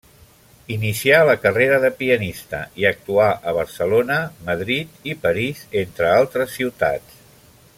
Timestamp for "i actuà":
2.83-3.27